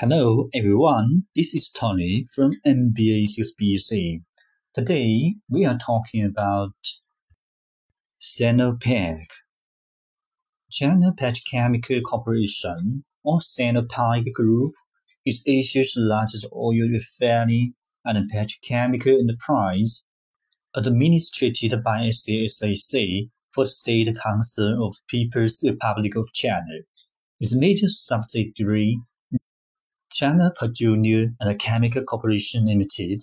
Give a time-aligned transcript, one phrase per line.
[0.00, 4.22] Hello everyone, this is Tony from MBA 6BC.
[4.72, 6.70] Today we are talking about
[8.22, 9.24] Sinopec.
[10.70, 14.72] China Petrochemical Corporation or Sinopec Group
[15.26, 17.72] is Asia's largest oil refining
[18.04, 20.04] and petrochemical enterprise,
[20.76, 26.82] administered by SASAC for the State Council of People's Republic of China.
[27.40, 29.00] Its major subsidiary
[30.18, 33.22] China Petroleum and Chemical Corporation Limited,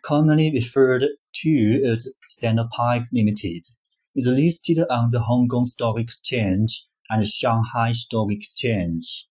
[0.00, 3.66] commonly referred to as Sinopec Limited,
[4.16, 9.26] is listed on the Hong Kong Stock Exchange and Shanghai Stock Exchange.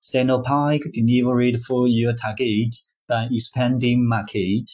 [0.00, 2.72] Sinopec delivered four-year target
[3.08, 4.70] by expanding market,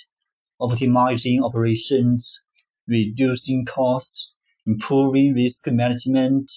[0.60, 2.42] optimizing operations,
[2.86, 4.34] reducing costs,
[4.66, 6.52] improving risk management,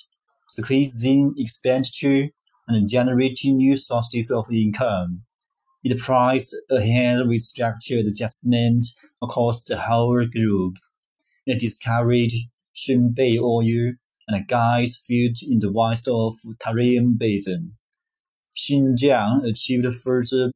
[0.49, 2.25] squeezing expenditure,
[2.67, 5.23] and generating new sources of income.
[5.83, 8.87] It priced ahead with structured adjustment
[9.21, 10.75] across the whole group.
[11.45, 12.31] It discovered
[12.75, 13.93] Shunbei oil
[14.27, 17.77] and gas fields in the west of Tarim Basin.
[18.57, 20.51] Xinjiang achieved further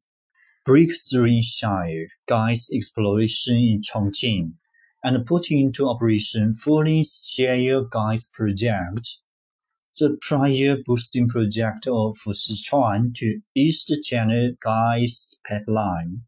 [0.66, 4.52] breakthrough in shale gas exploration in Chongqing
[5.02, 9.18] and put into operation Fuling shale gas project
[9.98, 16.22] the prior boosting project of Sichuan to East China Gas Pipeline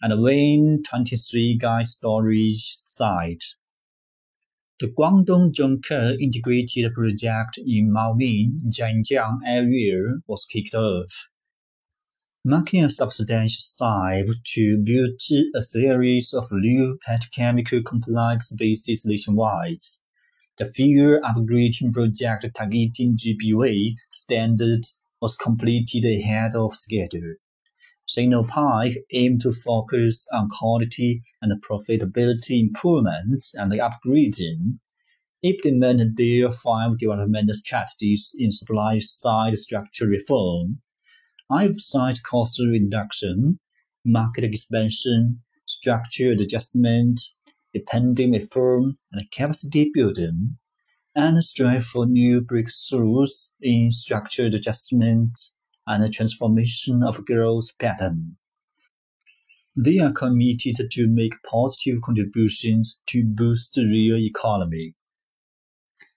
[0.00, 3.44] and Wen 23 gas storage site.
[4.78, 11.30] The Guangdong Zhongke integrated project in Maoming, Zhanjiang area was kicked off,
[12.44, 15.20] marking a substantial step to build
[15.56, 19.82] a series of new petrochemical complex bases nationwide.
[20.58, 24.82] The fuel upgrading project targeting GPA standard
[25.20, 27.36] was completed ahead of schedule.
[28.06, 34.78] Sinopec aimed to focus on quality and profitability improvements and upgrading,
[35.42, 40.82] implement their five development strategies in supply side structure reform,
[41.50, 43.58] emphasize cost reduction,
[44.04, 47.20] market expansion, structure adjustment,
[47.72, 50.58] depending reform and capacity building,
[51.14, 55.38] and strive for new breakthroughs in structured adjustment
[55.86, 58.36] and transformation of growth pattern.
[59.76, 64.94] They are committed to make positive contributions to boost the real economy.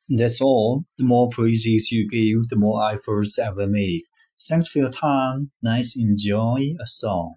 [0.09, 0.85] That's all.
[0.97, 4.03] The more praises you give, the more efforts I will make.
[4.47, 5.51] Thanks for your time.
[5.63, 7.35] Let's enjoy a song.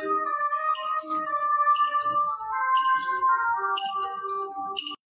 [0.00, 0.27] Jesus.